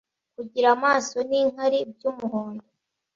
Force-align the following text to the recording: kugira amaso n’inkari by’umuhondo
kugira 0.35 0.67
amaso 0.75 1.17
n’inkari 1.29 1.79
by’umuhondo 1.91 2.65